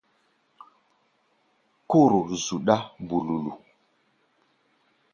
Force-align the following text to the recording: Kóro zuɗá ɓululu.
Kóro 1.89 2.19
zuɗá 2.43 2.75
ɓululu. 3.07 3.51